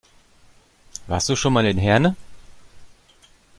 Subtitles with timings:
[1.05, 2.15] Warst du schon mal in Herne?